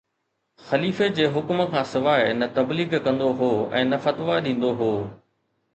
[0.69, 3.53] خليفي جي حڪم کان سواءِ نه تبليغ ڪندو هو
[3.83, 4.93] ۽ نه فتويٰ ڏيندو هو